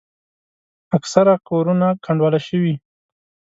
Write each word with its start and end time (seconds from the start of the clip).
اکثره 0.97 1.35
کورونه 1.49 1.87
کنډواله 2.03 2.39
شوي. 2.47 2.75